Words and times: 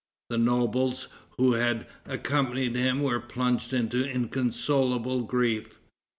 The 0.31 0.37
nobles 0.39 1.09
who 1.37 1.53
had 1.53 1.85
accompanied 2.07 2.75
him 2.75 3.03
were 3.03 3.19
plunged 3.19 3.71
into 3.71 4.03
inconsolable 4.03 5.21
grief. 5.25 5.79